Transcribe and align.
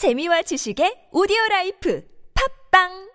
재미와 0.00 0.40
지식의 0.40 1.08
오디오 1.12 1.36
life 1.50 2.02
팟빵 2.70 3.10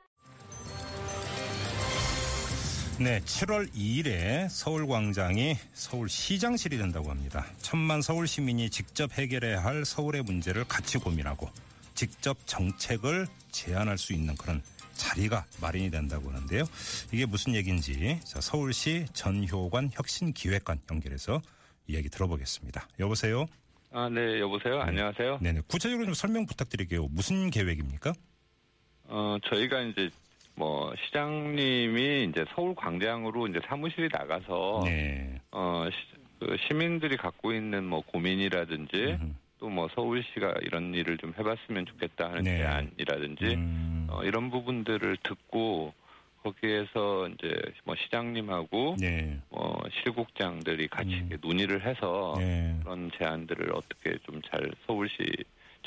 네, 3.00 3.20
7월 3.22 3.74
2일에 3.74 4.48
서울광장이 4.50 5.58
서울시장실이 5.74 6.78
된다고 6.78 7.10
합니다. 7.10 7.48
천만 7.60 8.04
서울 8.04 8.28
시민이 8.28 8.70
직접 8.70 9.12
해결해야 9.14 9.64
할 9.64 9.84
서울의 9.84 10.22
문제를 10.22 10.66
같이 10.66 11.00
고민하고 11.00 11.50
직접 11.96 12.38
정책을 12.46 13.26
제안할 13.50 13.98
수 13.98 14.14
있는 14.14 14.36
그런 14.36 14.62
자리가 14.94 15.44
마련이 15.62 15.90
된다고 15.90 16.30
하는데요. 16.30 16.66
이게 17.12 17.26
무슨 17.26 17.56
얘기인지 17.56 18.20
자, 18.24 18.40
서울시 18.40 19.08
전효관 19.14 19.90
혁신기획관 19.92 20.82
연결해서 20.92 21.42
이야기 21.88 22.10
들어보겠습니다. 22.10 22.88
여보세요? 23.00 23.48
아, 23.98 24.10
네, 24.10 24.42
여보세요. 24.42 24.82
안녕하세요. 24.82 25.40
네네. 25.42 25.62
구체적으로 25.70 26.04
좀 26.04 26.14
설명 26.14 26.46
부탁드릴게요. 26.46 27.08
무슨 27.12 27.50
계획입니까? 27.50 28.12
어, 29.06 29.38
저희가 29.46 29.80
이제 29.84 30.10
뭐 30.56 30.94
시장님이 31.06 32.26
이제 32.30 32.44
서울 32.54 32.76
광장으로 32.76 33.48
이제 33.48 33.62
사무실이 33.66 34.10
나가서 34.12 34.82
네. 34.84 35.40
어, 35.52 35.88
시, 35.90 35.98
그 36.40 36.58
시민들이 36.68 37.16
갖고 37.16 37.54
있는 37.54 37.86
뭐 37.86 38.02
고민이라든지. 38.02 39.18
또 39.58 39.70
뭐 39.70 39.88
서울시가 39.96 40.56
이런 40.64 40.94
일을 40.94 41.18
좀 41.18 41.34
해봤으면 41.40 41.86
좋겠다 41.86 42.26
하는 42.28 42.44
네. 42.44 42.58
제안이라든지 42.58 43.46
음, 43.56 44.06
어, 44.10 44.22
이런 44.26 44.52
부분들을 44.52 45.16
듣고 45.24 45.94
거기에서 46.46 47.28
이제 47.30 47.52
뭐 47.84 47.96
시장님하고 47.96 48.98
네. 49.00 49.40
뭐 49.50 49.82
실국장들이 50.04 50.88
같이 50.88 51.10
음. 51.10 51.38
논의를 51.42 51.86
해서 51.86 52.36
네. 52.38 52.78
그런 52.84 53.10
제안들을 53.18 53.74
어떻게 53.74 54.18
좀 54.26 54.36
잘 54.52 54.70
서울시 54.86 55.16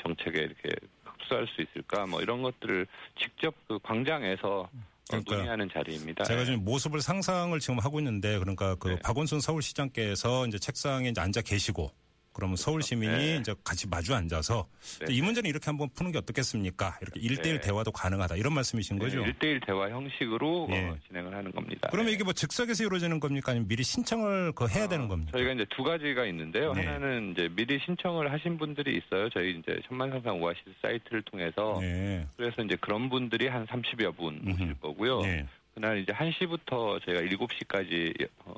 정책에 0.01 0.39
이렇게 0.39 0.69
흡수할 1.05 1.47
수 1.47 1.61
있을까 1.61 2.05
뭐 2.05 2.21
이런 2.21 2.41
것들을 2.41 2.85
직접 3.17 3.53
그 3.67 3.79
광장에서 3.79 4.61
어, 4.61 4.69
그러니까 5.07 5.35
논의하는 5.35 5.69
자리입니다. 5.71 6.23
제가 6.25 6.43
지금 6.45 6.63
모습을 6.65 7.01
상상을 7.01 7.57
지금 7.59 7.79
하고 7.79 7.99
있는데 7.99 8.37
그러니까 8.37 8.75
그 8.75 8.89
네. 8.89 8.99
박원순 9.03 9.39
서울시장께서 9.39 10.47
이제 10.47 10.59
책상에 10.59 11.09
이제 11.09 11.21
앉아 11.21 11.41
계시고 11.41 11.91
그러면 12.39 12.55
서울 12.55 12.81
시민이 12.81 13.13
네. 13.17 13.37
이제 13.37 13.53
같이 13.65 13.85
마주 13.87 14.15
앉아서 14.15 14.65
네. 15.05 15.13
이 15.13 15.21
문제는 15.21 15.49
이렇게 15.49 15.65
한번 15.65 15.89
푸는 15.93 16.13
게 16.13 16.17
어떻겠습니까? 16.19 16.97
이렇게 17.01 17.19
일대일 17.19 17.59
네. 17.59 17.67
대화도 17.67 17.91
가능하다 17.91 18.37
이런 18.37 18.53
말씀이신 18.53 18.97
거죠? 18.97 19.19
일대일 19.19 19.59
대화 19.59 19.89
형식으로 19.89 20.69
예. 20.71 20.85
어, 20.87 20.97
진행을 21.07 21.35
하는 21.35 21.51
겁니다. 21.51 21.89
그러면 21.91 22.07
네. 22.07 22.13
이게 22.13 22.23
뭐 22.23 22.31
즉석에서 22.31 22.85
이루어지는 22.85 23.19
겁니까? 23.19 23.51
아니면 23.51 23.67
미리 23.67 23.83
신청을 23.83 24.53
그 24.53 24.67
해야 24.69 24.87
되는 24.87 25.05
어, 25.05 25.07
겁니까? 25.09 25.31
저희가 25.33 25.51
이제 25.51 25.65
두 25.69 25.83
가지가 25.83 26.25
있는데요. 26.27 26.73
네. 26.73 26.85
하나는 26.85 27.33
이제 27.33 27.49
미리 27.53 27.77
신청을 27.85 28.31
하신 28.31 28.57
분들이 28.57 28.97
있어요. 28.97 29.29
저희 29.31 29.59
이제 29.59 29.77
천만상상 29.89 30.41
오아시스 30.41 30.71
사이트를 30.81 31.21
통해서 31.23 31.77
네. 31.81 32.25
그래서 32.37 32.61
이제 32.63 32.77
그런 32.79 33.09
분들이 33.09 33.47
한 33.47 33.67
30여 33.67 34.15
분 34.15 34.41
오실. 34.49 34.75
거고요. 34.79 35.21
네. 35.23 35.45
그날 35.73 35.99
이제 35.99 36.13
1시부터 36.13 37.03
저희가 37.05 37.21
7시까지 37.21 38.27
어, 38.45 38.53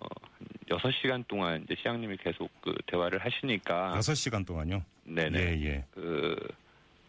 한 0.78 0.92
6시간 0.92 1.28
동안 1.28 1.64
이제 1.64 1.76
시장님이 1.78 2.18
계속 2.18 2.50
그 2.62 2.74
대화를 2.88 3.20
하시니까 3.24 3.94
여섯 3.96 4.14
시간 4.16 4.46
동안요. 4.46 4.76
아. 4.78 4.84
네네. 5.04 5.40
예, 5.40 5.66
예. 5.66 5.86
그 5.92 6.36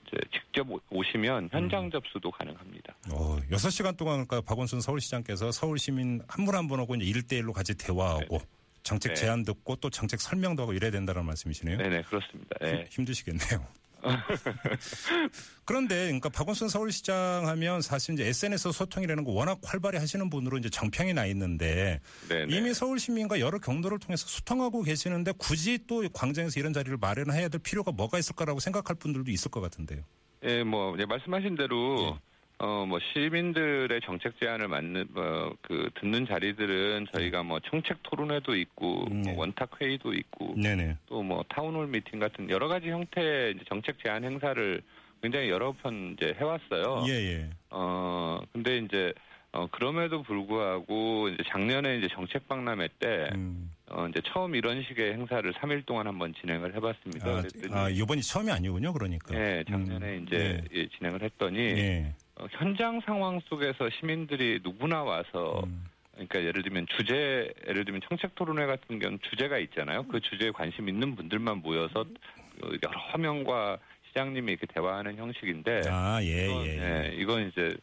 이제 0.06 0.16
직접 0.32 0.68
오- 0.70 0.80
오시면 0.90 1.48
현장 1.52 1.84
음. 1.84 1.90
접수도 1.90 2.30
가능합니다. 2.30 2.94
어, 3.12 3.38
여섯 3.50 3.70
시간 3.70 3.96
동안 3.96 4.26
그러니까 4.26 4.40
박원순 4.42 4.80
서울시장께서 4.80 5.52
서울 5.52 5.78
시민 5.78 6.20
한 6.28 6.44
분 6.44 6.54
한 6.54 6.68
분 6.68 6.80
하고 6.80 6.94
이제 6.94 7.04
일대일로 7.04 7.52
같이 7.52 7.76
대화하고 7.76 8.40
정책 8.82 9.10
네. 9.10 9.14
제안 9.14 9.44
듣고 9.44 9.76
또 9.76 9.90
정책 9.90 10.20
설명도 10.20 10.62
하고 10.62 10.72
이래야 10.72 10.90
된다는 10.90 11.24
말씀이시네요. 11.24 11.78
네네 11.78 12.02
그렇습니다. 12.02 12.56
네. 12.60 12.86
힘- 12.90 13.04
힘드시겠네요. 13.06 13.66
그런데 15.64 16.06
그러니까 16.06 16.28
박원순 16.28 16.68
서울시장 16.68 17.46
하면 17.48 17.80
사실 17.80 18.14
이제 18.14 18.26
SNS 18.26 18.72
소통이라는 18.72 19.24
거 19.24 19.32
워낙 19.32 19.58
활발히 19.62 19.98
하시는 19.98 20.28
분으로 20.28 20.58
이제 20.58 20.68
정평이 20.68 21.14
나 21.14 21.26
있는데 21.26 22.00
네네. 22.28 22.56
이미 22.56 22.74
서울 22.74 22.98
시민과 22.98 23.40
여러 23.40 23.58
경로를 23.58 23.98
통해서 23.98 24.26
소통하고 24.26 24.82
계시는데 24.82 25.32
굳이 25.38 25.78
또 25.86 26.02
광장에서 26.12 26.58
이런 26.58 26.72
자리를 26.72 26.96
마련해야 26.96 27.48
될 27.48 27.60
필요가 27.60 27.92
뭐가 27.92 28.18
있을까라고 28.18 28.60
생각할 28.60 28.96
분들도 28.96 29.30
있을 29.30 29.50
것 29.50 29.60
같은데요. 29.60 30.02
예, 30.44 30.64
뭐 30.64 30.96
말씀하신 30.96 31.54
대로 31.54 31.96
네. 31.96 32.31
어 32.62 32.86
뭐 32.86 32.98
시민들의 33.12 34.00
정책 34.02 34.38
제안을 34.38 34.68
맞는 34.68 35.08
뭐그 35.12 35.90
듣는 36.00 36.26
자리들은 36.26 37.06
저희가 37.12 37.42
뭐 37.42 37.58
청책 37.60 38.02
토론회도 38.04 38.54
있고 38.56 39.06
음, 39.10 39.22
네. 39.22 39.32
뭐 39.32 39.40
원탁 39.40 39.80
회의도 39.80 40.12
있고 40.14 40.54
네네. 40.56 40.96
또 41.06 41.22
뭐 41.22 41.44
town 41.48 41.67
hall 41.67 41.86
meeting 41.88 42.18
같은 42.18 42.50
여러 42.50 42.68
가지 42.68 42.88
형태의 42.90 43.54
정책 43.68 43.98
제안 44.02 44.24
행사를 44.24 44.82
굉장히 45.22 45.48
여러 45.50 45.72
번 45.72 46.16
이제 46.16 46.34
해왔어요. 46.38 47.04
예, 47.08 47.12
예. 47.12 47.50
어 47.70 48.40
근데 48.52 48.78
이제 48.78 49.12
어 49.52 49.66
그럼에도 49.70 50.22
불구하고 50.22 51.28
이제 51.28 51.42
작년에 51.48 51.98
이제 51.98 52.08
정책 52.12 52.46
박람회 52.48 52.88
때 52.98 53.30
음. 53.34 53.70
어, 53.90 54.06
이제 54.08 54.20
처음 54.24 54.54
이런 54.54 54.82
식의 54.82 55.12
행사를 55.12 55.52
3일 55.52 55.84
동안 55.84 56.06
한번 56.06 56.32
진행을 56.40 56.74
해봤습니다. 56.74 57.28
아, 57.28 57.42
아, 57.84 57.88
이번이 57.90 58.22
처음이 58.22 58.50
아니군요, 58.50 58.90
그러니까. 58.94 59.34
예, 59.38 59.62
작년에 59.68 60.16
음, 60.18 60.24
이제 60.26 60.64
예, 60.72 60.88
진행을 60.96 61.22
했더니 61.22 61.58
예. 61.58 62.14
현장 62.52 63.00
상황 63.00 63.40
속에서 63.40 63.88
시민들이 63.98 64.60
누구나 64.62 65.02
와서 65.02 65.62
음. 65.66 65.86
그러니까 66.12 66.42
예를 66.44 66.62
들면 66.62 66.86
주제 66.96 67.52
예를 67.66 67.84
들면 67.84 68.02
청책 68.08 68.34
토론회 68.34 68.66
같은 68.66 68.98
경우는 68.98 69.18
주제가 69.30 69.58
있잖아요. 69.58 70.06
그 70.08 70.20
주제에 70.20 70.50
관심 70.50 70.88
있는 70.88 71.16
분들만 71.16 71.62
모여서 71.62 72.00
어, 72.00 72.68
여러 72.82 73.18
명과 73.18 73.78
시장님이 74.08 74.52
이렇게 74.52 74.66
대화하는 74.66 75.16
형식인데 75.16 75.82
아, 75.88 76.22
예, 76.22 76.46
이건, 76.46 76.66
예. 76.66 76.68
예. 76.68 77.12
예, 77.12 77.14
이건 77.16 77.48
이제 77.48 77.74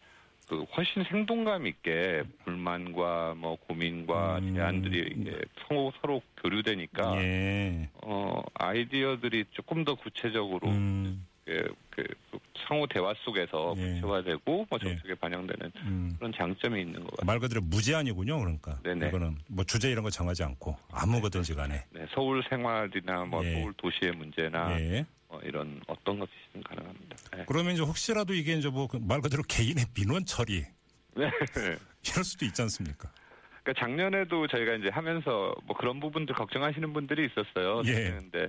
그 0.47 0.63
훨씬 0.75 1.03
생동감 1.03 1.67
있게 1.67 2.23
불만과 2.43 3.35
뭐 3.35 3.55
고민과 3.55 4.39
음. 4.39 4.55
제안들이 4.55 5.13
이게 5.15 5.41
서로 5.67 5.91
서로 6.01 6.21
교류되니까 6.41 7.21
예. 7.21 7.89
어 8.03 8.41
아이디어들이 8.53 9.45
조금 9.51 9.83
더 9.83 9.95
구체적으로 9.95 10.67
음, 10.69 11.25
그, 11.49 11.73
그, 11.89 12.03
그 12.31 12.39
상호 12.67 12.85
대화 12.85 13.11
속에서 13.25 13.73
예. 13.77 13.93
구체화되고 13.95 14.67
뭐 14.69 14.79
예. 14.83 14.89
정책에 14.89 15.15
반영되는 15.15 15.71
음. 15.77 16.15
그런 16.19 16.31
장점이 16.33 16.79
있는 16.81 17.03
것 17.03 17.11
같아요. 17.11 17.25
말 17.25 17.39
그대로 17.39 17.61
무제한이군요, 17.61 18.37
그러니까. 18.39 18.79
네네. 18.83 19.07
이거는 19.07 19.37
뭐 19.47 19.63
주제 19.63 19.89
이런 19.89 20.03
거 20.03 20.11
정하지 20.11 20.43
않고 20.43 20.77
아무거든지 20.91 21.55
간에. 21.55 21.83
네, 21.89 22.05
서울 22.13 22.43
생활이나 22.47 23.25
뭐 23.25 23.43
예. 23.43 23.53
서울 23.53 23.73
도시의 23.73 24.11
문제나 24.11 24.79
예. 24.79 25.05
뭐 25.27 25.39
이런 25.43 25.81
어떤 25.87 26.19
것이든 26.19 26.61
가능합니다. 26.63 27.15
네. 27.35 27.43
그러면 27.47 27.73
이제 27.73 27.81
혹시라도 27.81 28.33
이게 28.35 28.53
이제 28.53 28.69
뭐 28.69 28.87
말 29.01 29.21
그대로 29.21 29.41
개인의 29.47 29.85
민원 29.95 30.25
처리 30.25 30.63
네. 31.15 31.29
이럴 32.05 32.23
수도 32.23 32.45
있지 32.45 32.61
않습니까? 32.61 33.09
그러니까 33.63 33.73
작년에도 33.85 34.47
저희가 34.47 34.75
이제 34.75 34.89
하면서 34.89 35.53
뭐 35.65 35.75
그런 35.75 35.99
부분들 35.99 36.33
걱정하시는 36.35 36.93
분들이 36.93 37.25
있었어요. 37.27 37.81
예. 37.85 38.11
근데 38.11 38.47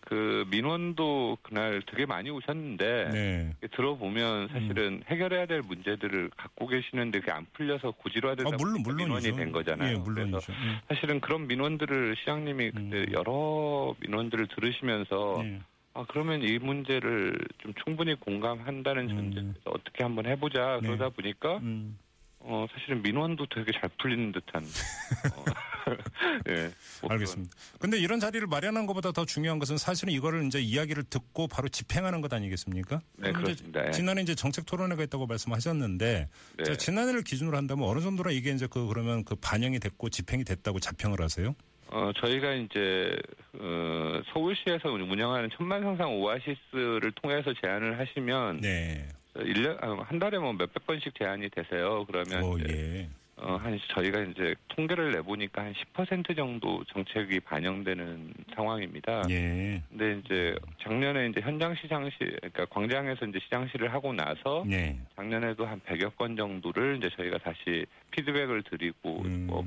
그 0.00 0.44
민원도 0.50 1.38
그날 1.42 1.82
되게 1.86 2.06
많이 2.06 2.30
오셨는데 2.30 3.08
네. 3.12 3.54
들어보면 3.72 4.48
사실은 4.48 5.02
해결해야 5.06 5.46
될 5.46 5.60
문제들을 5.62 6.30
갖고 6.36 6.66
계시는데 6.66 7.20
그게 7.20 7.32
안 7.32 7.46
풀려서 7.52 7.92
고지로화되다 7.92 8.48
아, 8.48 8.56
물론. 8.58 8.82
민원이 8.96 9.32
된 9.32 9.52
거잖아요. 9.52 9.94
예, 9.94 9.98
물론이죠. 9.98 10.38
그래서 10.38 10.52
음. 10.52 10.78
사실은 10.88 11.20
그런 11.20 11.46
민원들을 11.46 12.16
시장님이 12.18 12.70
그때 12.70 12.98
음. 12.98 13.06
여러 13.12 13.94
민원들을 14.00 14.48
들으시면서 14.48 15.42
예. 15.44 15.60
아 15.94 16.04
그러면 16.08 16.42
이 16.42 16.58
문제를 16.58 17.36
좀 17.58 17.74
충분히 17.84 18.14
공감한다는 18.14 19.10
음. 19.10 19.16
전제에서 19.32 19.60
어떻게 19.66 20.02
한번 20.02 20.26
해보자 20.26 20.78
네. 20.82 20.88
그러다 20.88 21.08
보니까 21.10 21.58
음. 21.58 21.98
어 22.38 22.66
사실은 22.72 23.02
민원도 23.02 23.46
되게 23.46 23.72
잘 23.72 23.90
풀리는 23.98 24.32
듯한 24.32 24.62
어, 24.64 25.44
예뭐 26.48 27.10
알겠습니다. 27.10 27.54
근데 27.78 27.98
이런 27.98 28.20
자리를 28.20 28.46
마련한 28.46 28.86
것보다 28.86 29.12
더 29.12 29.24
중요한 29.24 29.58
것은 29.58 29.78
사실은 29.78 30.12
이거를 30.12 30.44
이제 30.46 30.60
이야기를 30.60 31.04
듣고 31.04 31.48
바로 31.48 31.68
집행하는 31.68 32.20
것 32.20 32.32
아니겠습니까? 32.32 33.00
네, 33.16 33.32
그렇습니다. 33.32 33.86
예. 33.86 33.90
지난해 33.90 34.22
이제 34.22 34.34
정책 34.34 34.66
토론회가 34.66 35.02
있다고 35.04 35.26
말씀하셨는데 35.26 36.28
네. 36.56 36.64
자, 36.64 36.76
지난해를 36.76 37.22
기준으로 37.22 37.56
한다면 37.56 37.88
어느 37.88 38.00
정도로 38.00 38.30
이게 38.30 38.50
이제 38.50 38.66
그 38.70 38.86
그러면 38.86 39.24
그 39.24 39.34
반영이 39.36 39.78
됐고 39.80 40.10
집행이 40.10 40.44
됐다고 40.44 40.80
자평을 40.80 41.20
하세요? 41.20 41.54
어, 41.92 42.12
저희가 42.20 42.52
이제, 42.52 43.16
어, 43.58 44.22
서울시에서 44.32 44.90
운영하는 44.90 45.50
천만상상 45.56 46.20
오아시스를 46.20 47.12
통해서 47.20 47.52
제안을 47.60 47.98
하시면, 47.98 48.60
네. 48.60 49.08
일년한 49.36 50.18
달에 50.20 50.38
뭐 50.38 50.52
몇백 50.52 50.86
건씩 50.86 51.12
제안이 51.18 51.48
되세요. 51.50 52.04
그러면, 52.06 52.44
오, 52.44 52.58
예. 52.60 53.08
어, 53.42 53.56
한, 53.56 53.78
저희가 53.94 54.20
이제 54.20 54.54
통계를 54.68 55.12
내보니까 55.12 55.62
한 55.62 55.74
10% 55.94 56.36
정도 56.36 56.84
정책이 56.84 57.40
반영되는 57.40 58.34
상황입니다. 58.54 59.22
예. 59.30 59.82
근데 59.88 60.20
이제 60.22 60.54
작년에 60.82 61.28
이제 61.28 61.40
현장 61.40 61.74
시장시, 61.74 62.16
그러니까 62.18 62.66
광장에서 62.66 63.26
이제 63.26 63.38
시장시를 63.44 63.92
하고 63.92 64.12
나서 64.12 64.64
네. 64.66 64.98
작년에도 65.16 65.64
한 65.64 65.80
100여 65.80 66.16
건 66.16 66.36
정도를 66.36 66.98
이제 66.98 67.08
저희가 67.16 67.38
다시 67.38 67.86
피드백을 68.10 68.62
드리고, 68.64 69.22
음. 69.22 69.46
뭐, 69.46 69.64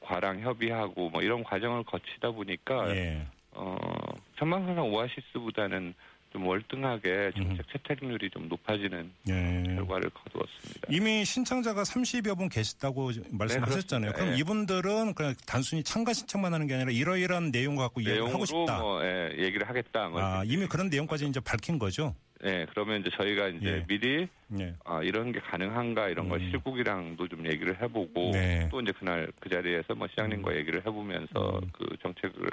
과랑 0.00 0.40
협의하고 0.40 1.10
뭐 1.10 1.22
이런 1.22 1.44
과정을 1.44 1.84
거치다 1.84 2.30
보니까 2.30 2.88
예. 2.96 3.26
어 3.52 3.76
천만상상 4.38 4.90
오아시스보다는 4.92 5.94
좀 6.32 6.46
월등하게 6.46 7.32
정책 7.36 7.66
채택률이 7.72 8.30
좀 8.30 8.48
높아지는 8.48 9.10
예. 9.28 9.74
결과를 9.74 10.10
거두었습니다. 10.10 10.88
이미 10.90 11.24
신청자가 11.24 11.82
30여 11.82 12.36
분 12.36 12.48
계시다고 12.48 13.10
말씀하셨잖아요. 13.30 14.12
네. 14.12 14.16
그럼 14.16 14.34
예. 14.34 14.38
이분들은 14.38 15.14
그냥 15.14 15.34
단순히 15.46 15.82
참가 15.82 16.12
신청만 16.12 16.52
하는 16.52 16.66
게 16.66 16.74
아니라 16.74 16.90
이러이러한 16.90 17.50
내용 17.50 17.76
갖고 17.76 18.00
이야기를 18.00 18.26
하고 18.26 18.28
내용으로 18.28 18.46
싶다. 18.46 18.78
뭐 18.80 19.04
예, 19.04 19.34
얘기를 19.38 19.68
하겠다. 19.68 20.08
뭐 20.08 20.20
아, 20.20 20.42
이미 20.44 20.66
그런 20.66 20.88
내용까지 20.88 21.26
이제 21.26 21.40
밝힌 21.40 21.78
거죠. 21.78 22.14
예, 22.44 22.66
그러면 22.70 23.00
이제 23.00 23.10
저희가 23.16 23.48
이제 23.48 23.66
예. 23.66 23.84
미리 23.86 24.28
예. 24.60 24.74
아, 24.84 25.02
이런 25.02 25.32
게 25.32 25.40
가능한가 25.40 26.08
이런 26.08 26.28
걸 26.28 26.40
음. 26.40 26.50
실국이랑도 26.50 27.26
좀 27.28 27.46
얘기를 27.46 27.80
해보고 27.82 28.30
네. 28.32 28.64
음. 28.64 28.68
또 28.70 28.80
이제 28.80 28.92
그날 28.96 29.30
그 29.40 29.48
자리에서 29.48 29.94
뭐 29.94 30.06
시장님과 30.08 30.56
얘기를 30.56 30.80
해보면서 30.86 31.60
그 31.72 31.96
정책을 32.02 32.48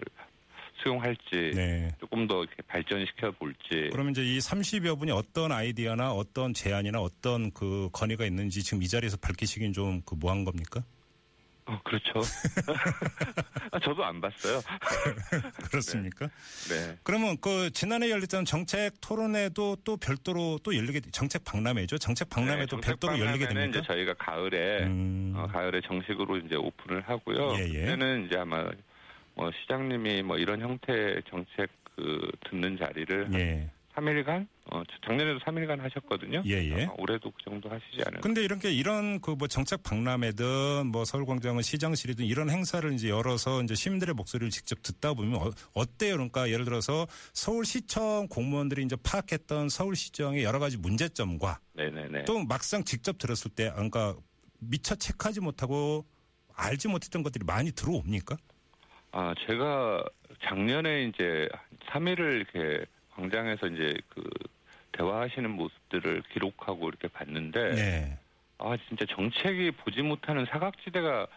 수용할지 0.82 1.52
네. 1.54 1.90
조금 2.26 2.28
더 2.28 2.46
발전시켜 2.68 3.32
볼지 3.32 3.90
그러면 3.92 4.12
이제 4.12 4.24
이 4.24 4.40
30여 4.40 5.00
분이 5.00 5.12
어떤 5.12 5.52
아이디어나 5.52 6.12
어떤 6.12 6.54
제안이나 6.54 7.00
어떤 7.00 7.52
그 7.52 7.90
건의가 7.94 8.26
있는지 8.26 8.64
지금 8.64 8.84
이 8.84 8.88
자리에서 8.88 9.18
밝히시긴 9.18 9.74
좀 9.74 9.96
그 10.06 10.16
뭐한 10.16 10.44
겁니까? 10.44 10.84
어, 11.68 11.80
그렇죠. 11.84 12.20
아, 13.72 13.80
저도 13.80 14.04
안 14.04 14.22
봤어요. 14.22 14.62
그렇습니까? 15.72 16.28
네. 16.70 16.98
그러면 17.02 17.38
그 17.42 17.72
지난해 17.72 18.12
열렸던 18.12 18.46
정책 18.46 18.94
토론회도 19.02 19.78
또 19.84 19.98
별도로 19.98 20.60
또 20.64 20.76
열리게 20.76 21.02
정책 21.12 21.44
박람회죠. 21.46 21.98
정책 21.98 22.30
박람회도 22.30 22.82
네, 22.82 22.82
별도로 22.82 23.18
열리게 23.20 23.48
됩니까? 23.48 23.80
이제 23.80 23.82
저희가 23.88 24.14
가을에 24.16 24.84
음. 24.84 25.34
어, 25.36 25.48
가을에 25.48 25.82
정식으로 25.88 26.38
이제 26.38 26.56
오픈을 26.56 27.02
하고요. 27.02 27.54
예, 27.58 27.68
예. 27.70 27.80
그때는 27.82 28.28
이제 28.28 28.38
아마 28.38 28.70
뭐 29.34 29.50
시장님이 29.62 30.22
뭐 30.22 30.38
이런 30.38 30.62
형태의 30.62 31.24
정책 31.30 31.70
그 31.96 32.30
듣는 32.50 32.78
자리를 32.78 33.30
예. 33.34 33.70
3일간 33.96 34.46
어, 34.72 34.84
작년에도 35.06 35.40
3일간 35.40 35.80
하셨거든요. 35.80 36.42
예, 36.46 36.52
예. 36.70 36.90
올해도 36.98 37.32
그 37.32 37.38
정도 37.44 37.70
하시지 37.70 38.02
않을까. 38.06 38.20
근데 38.22 38.44
이렇게 38.44 38.72
이런 38.72 39.22
그 39.22 39.36
뭐 39.36 39.48
정책 39.48 39.84
박람회든 39.84 40.88
뭐 40.88 41.06
서울광장은 41.06 41.62
시장실이든 41.62 42.26
이런 42.26 42.50
행사를 42.50 42.92
이제 42.94 43.10
열어서 43.10 43.62
이제 43.64 43.76
시민들의 43.76 44.16
목소리를 44.16 44.50
직접 44.50 44.82
듣다 44.82 45.14
보면 45.14 45.36
어, 45.36 45.50
어때요? 45.74 46.14
그러니까 46.16 46.50
예를 46.50 46.66
들어서 46.66 47.08
서울시청 47.34 48.28
공무원들이 48.30 48.84
이제 48.84 48.96
파악했던 49.02 49.70
서울시정의 49.70 50.44
여러 50.44 50.60
가지 50.60 50.78
문제점과 50.78 51.60
네네네. 51.74 52.26
또 52.26 52.44
막상 52.44 52.84
직접 52.84 53.18
들었을 53.18 53.52
때 53.52 53.72
그러니까 53.72 54.16
미처 54.60 54.96
체크하지 54.96 55.42
못하고 55.42 56.06
알지 56.54 56.88
못했던 56.88 57.24
것들이 57.24 57.46
많이 57.46 57.72
들어옵니까? 57.72 58.36
아 59.12 59.34
제가 59.48 60.04
작년에 60.44 61.04
이제 61.06 61.48
3일을 61.88 62.36
이렇게 62.36 62.86
광장에서 63.16 63.68
이제 63.68 63.98
그 64.10 64.24
대화하시는 64.94 65.50
모습들을 65.50 66.24
기록하고 66.34 66.90
이렇게 66.90 67.08
봤는데 67.08 67.76
네. 67.76 68.18
아 68.58 68.78
진짜 68.88 69.06
정책이 69.06 69.72
보지 69.72 70.02
못하는 70.02 70.46
사각지대가 70.46 71.28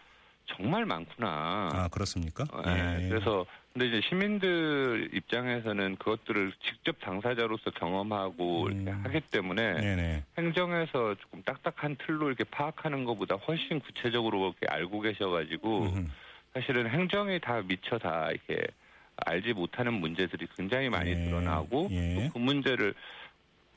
정말 0.45 0.85
많구나. 0.85 1.69
아 1.71 1.87
그렇습니까? 1.91 2.43
어, 2.51 2.63
예. 2.67 3.07
그래서 3.07 3.45
근데 3.73 3.87
이제 3.87 4.01
시민들 4.07 5.09
입장에서는 5.13 5.97
그것들을 5.97 6.53
직접 6.63 6.99
당사자로서 6.99 7.71
경험하고 7.71 8.65
음. 8.65 8.71
이렇게 8.71 8.91
하기 8.91 9.21
때문에 9.31 9.73
네네. 9.73 10.23
행정에서 10.37 11.15
조금 11.15 11.43
딱딱한 11.43 11.97
틀로 12.05 12.27
이렇게 12.27 12.43
파악하는 12.45 13.05
것보다 13.05 13.35
훨씬 13.35 13.79
구체적으로 13.79 14.55
이렇게 14.59 14.65
알고 14.73 15.01
계셔가지고 15.01 15.83
음흠. 15.83 16.07
사실은 16.53 16.89
행정이 16.89 17.39
다 17.39 17.61
미처 17.61 17.99
다 17.99 18.31
이렇게 18.31 18.65
알지 19.25 19.53
못하는 19.53 19.93
문제들이 19.93 20.47
굉장히 20.55 20.89
많이 20.89 21.11
예. 21.11 21.15
드러나고 21.15 21.87
예. 21.91 22.15
또그 22.15 22.37
문제를 22.37 22.93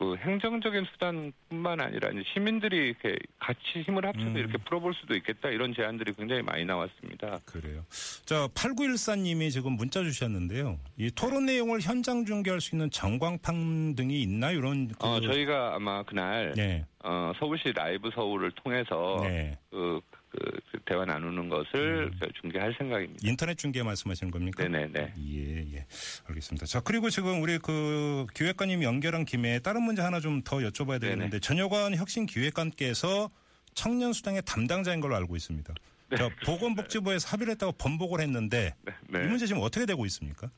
그 0.02 0.16
행정적인 0.16 0.84
수단뿐만 0.92 1.80
아니라 1.80 2.10
시민들이 2.32 2.88
이렇게 2.88 3.16
같이 3.38 3.82
힘을 3.86 4.04
합쳐서 4.04 4.30
음. 4.30 4.36
이렇게 4.36 4.58
풀어볼 4.58 4.94
수도 4.94 5.14
있겠다 5.14 5.48
이런 5.48 5.72
제안들이 5.72 6.14
굉장히 6.14 6.42
많이 6.42 6.64
나왔습니다. 6.64 7.38
그래요. 7.44 7.84
자, 8.24 8.48
8914님이 8.48 9.52
지금 9.52 9.74
문자 9.74 10.02
주셨는데요. 10.02 10.80
이 10.96 11.08
토론 11.12 11.46
내용을 11.46 11.80
현장 11.80 12.24
중계할 12.24 12.60
수 12.60 12.74
있는 12.74 12.90
전광판 12.90 13.94
등이 13.94 14.20
있나요? 14.22 14.58
이런. 14.58 14.88
그, 14.88 15.06
어, 15.06 15.20
저희가 15.20 15.76
아마 15.76 16.02
그날 16.02 16.52
네. 16.56 16.84
어, 17.04 17.32
서울시 17.38 17.72
라이브 17.72 18.10
서울을 18.12 18.50
통해서 18.52 19.20
네. 19.22 19.56
그, 19.70 20.00
그, 20.32 20.60
그 20.70 20.78
대화 20.86 21.04
나누는 21.04 21.48
것을 21.48 22.10
중계할 22.40 22.74
생각입니다. 22.78 23.20
인터넷 23.28 23.56
중계 23.58 23.82
말씀하시는 23.82 24.30
겁니까? 24.30 24.66
네네네. 24.66 25.14
예, 25.18 25.76
예. 25.76 25.86
알겠습니다. 26.28 26.66
자, 26.66 26.80
그리고 26.80 27.10
지금 27.10 27.42
우리 27.42 27.58
그 27.58 28.26
기획관님 28.34 28.82
연결한 28.82 29.24
김에 29.24 29.58
다른 29.60 29.82
문제 29.82 30.02
하나 30.02 30.18
좀 30.20 30.42
더 30.44 30.56
여쭤봐야 30.58 31.00
되는데 31.00 31.38
전여관 31.38 31.94
혁신 31.94 32.26
기획관께서 32.26 33.30
청년 33.74 34.12
수당의 34.12 34.42
담당자인 34.44 35.00
걸로 35.00 35.14
알고 35.16 35.36
있습니다. 35.36 35.72
자, 36.16 36.28
보건복지부에서 36.44 37.28
합의를 37.28 37.52
했다고 37.52 37.72
번복을 37.72 38.20
했는데 38.20 38.74
네. 38.82 38.92
네. 39.08 39.24
이 39.24 39.28
문제 39.28 39.46
지금 39.46 39.62
어떻게 39.62 39.86
되고 39.86 40.04
있습니까? 40.06 40.50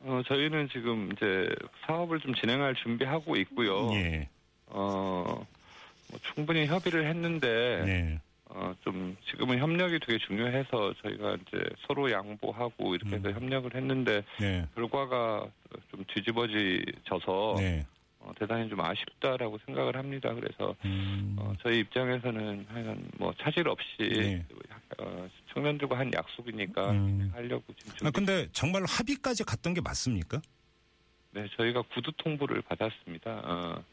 어, 0.00 0.22
저희는 0.26 0.68
지금 0.72 1.10
이제 1.12 1.48
사업을 1.86 2.20
좀 2.20 2.34
진행할 2.34 2.74
준비하고 2.76 3.36
있고요. 3.36 3.92
예. 3.94 4.28
어, 4.66 5.24
뭐 6.10 6.20
충분히 6.34 6.66
협의를 6.66 7.06
했는데, 7.08 7.82
네. 7.84 8.20
어, 8.52 8.74
좀 8.82 9.16
지금은 9.30 9.58
협력이 9.58 10.00
되게 10.00 10.18
중요해서 10.18 10.92
저희가 11.02 11.36
이제 11.36 11.62
서로 11.86 12.10
양보하고 12.10 12.96
이렇게 12.96 13.16
해서 13.16 13.30
협력을 13.30 13.72
했는데, 13.74 14.24
네. 14.40 14.66
결과가 14.74 15.46
좀 15.90 16.04
뒤집어져서, 16.12 17.54
네. 17.58 17.86
어, 18.18 18.32
대단히 18.38 18.68
좀 18.68 18.80
아쉽다라고 18.80 19.58
생각을 19.66 19.96
합니다. 19.96 20.34
그래서, 20.34 20.74
음. 20.84 21.36
어, 21.38 21.52
저희 21.62 21.78
입장에서는 21.78 22.66
하여간 22.68 23.10
뭐 23.18 23.32
차질 23.40 23.68
없이, 23.68 23.96
네. 23.98 24.44
어, 24.98 25.28
청년들과 25.54 25.96
한 25.96 26.10
약속이니까 26.12 26.90
음. 26.90 27.30
하려고 27.32 27.72
지금 27.74 28.06
아, 28.06 28.10
근데 28.10 28.48
정말 28.52 28.82
합의까지 28.84 29.44
갔던 29.44 29.74
게 29.74 29.80
맞습니까? 29.80 30.40
네, 31.30 31.46
저희가 31.56 31.82
구두 31.94 32.10
통보를 32.16 32.62
받았습니다. 32.62 33.30
어, 33.44 33.84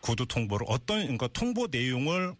구두 0.00 0.24
통보를 0.24 0.66
어떤 0.70 1.00
그러니까 1.02 1.28
통보 1.28 1.68
내용을 1.70 2.32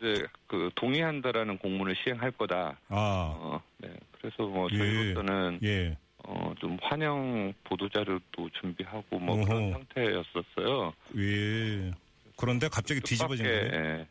이제 0.00 0.26
그 0.46 0.70
동의한다라는 0.74 1.58
공문을 1.58 1.94
시행할 2.02 2.30
거다. 2.32 2.78
아, 2.88 3.34
어, 3.38 3.62
네. 3.78 3.90
그래서 4.12 4.46
뭐 4.46 4.68
예. 4.72 4.78
저희로서는 4.78 5.60
예. 5.62 5.96
어, 6.24 6.54
좀 6.58 6.78
환영 6.82 7.52
보도 7.64 7.88
자료도 7.88 8.48
준비하고 8.60 9.18
뭐 9.18 9.36
어허. 9.36 9.44
그런 9.44 9.72
상태였었어요. 9.72 10.92
예. 11.18 11.92
그런데 12.36 12.68
갑자기 12.68 13.00
뒤집어진 13.00 13.44
거예요. 13.44 13.64
예, 13.64 14.06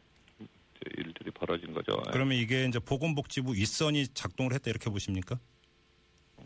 일들이 0.98 1.32
벌어진 1.32 1.74
거죠. 1.74 2.02
예. 2.08 2.12
그러면 2.12 2.38
이게 2.38 2.66
이제 2.66 2.80
보건복지부 2.80 3.54
윗선이 3.54 4.10
작동을 4.10 4.54
했다 4.54 4.70
이렇게 4.70 4.90
보십니까? 4.90 5.40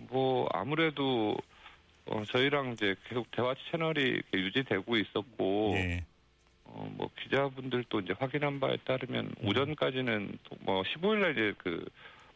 뭐 0.09 0.47
아무래도 0.53 1.35
어, 2.05 2.23
저희랑 2.31 2.73
이제 2.73 2.95
계속 3.07 3.29
대화 3.31 3.53
채널이 3.71 4.21
유지되고 4.33 4.97
있었고 4.97 5.73
예. 5.75 6.05
어, 6.75 6.91
뭐 6.97 7.09
기자분들도 7.21 7.99
이제 8.01 8.13
확인한 8.17 8.59
바에 8.59 8.77
따르면 8.85 9.25
음. 9.41 9.47
오전까지는 9.47 10.37
또뭐 10.43 10.83
15일 10.83 11.17
날 11.19 11.31
이제 11.31 11.53
그 11.57 11.85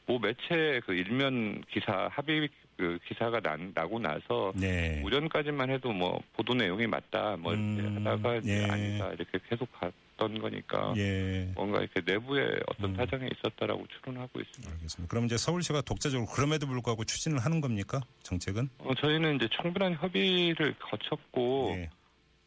모 0.08 0.18
매체 0.20 0.82
그 0.86 0.94
일면 0.94 1.64
기사 1.70 2.08
합의 2.12 2.50
그 2.78 2.98
기사가 3.08 3.42
난, 3.42 3.72
나고 3.76 4.00
나서 4.00 4.54
네. 4.56 5.02
오전까지만 5.04 5.70
해도 5.70 5.92
뭐 5.92 6.22
보도 6.34 6.54
내용이 6.54 6.88
맞다 6.88 7.36
뭐 7.38 7.54
음, 7.54 7.96
하다가 7.98 8.38
이제 8.38 8.64
예. 8.64 8.72
아니다 8.72 9.12
이렇게 9.12 9.40
계속 9.50 9.68
갔던 9.74 10.40
거니까 10.40 10.94
예. 10.96 11.52
뭔가 11.56 11.80
이렇게 11.82 12.02
내부에 12.06 12.58
어떤 12.68 12.92
음. 12.92 12.96
사정이 12.96 13.30
있었다라고 13.36 13.86
추론하고 13.88 14.40
있습니다. 14.40 14.74
알겠습니다. 14.74 15.10
그럼 15.10 15.26
이제 15.26 15.36
서울시가 15.38 15.82
독자적으로 15.82 16.28
그럼에도 16.28 16.68
불구하고 16.68 17.04
추진을 17.04 17.40
하는 17.40 17.60
겁니까? 17.60 18.00
정책은? 18.24 18.70
어, 18.78 18.94
저희는 18.94 19.36
이제 19.36 19.50
충분한 19.62 19.96
협의를 19.96 20.74
거쳤고 20.80 21.76
예. 21.80 21.90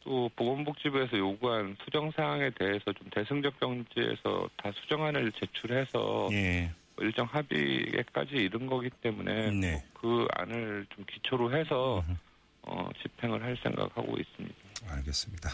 또 0.03 0.29
보건복지부에서 0.35 1.17
요구한 1.17 1.75
수정 1.83 2.11
사항에 2.11 2.49
대해서 2.51 2.91
좀 2.93 3.09
대승적 3.11 3.59
경지에서 3.59 4.49
다 4.57 4.71
수정안을 4.81 5.31
제출해서 5.33 6.29
예. 6.31 6.71
일정 6.99 7.25
합의에까지 7.25 8.35
이른 8.35 8.67
거기 8.67 8.89
때문에 8.89 9.51
네. 9.51 9.83
그 9.93 10.27
안을 10.33 10.85
좀 10.93 11.05
기초로 11.05 11.55
해서 11.55 12.03
어, 12.63 12.89
집행을 13.01 13.41
할 13.43 13.57
생각하고 13.63 14.17
있습니다. 14.17 14.55
알겠습니다. 14.87 15.49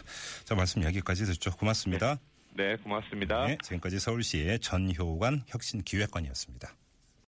자, 0.45 0.55
말씀 0.55 0.83
여기까지 0.83 1.25
듣죠. 1.25 1.51
고맙습니다. 1.51 2.17
네, 2.53 2.75
고맙습니다. 2.77 3.47
네, 3.47 3.57
지금까지 3.61 3.99
서울시의 3.99 4.59
전효관 4.59 5.43
혁신기획관이었습니다. 5.47 6.73